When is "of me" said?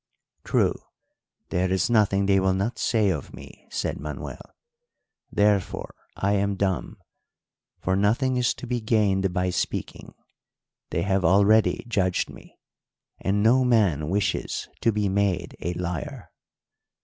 3.11-3.67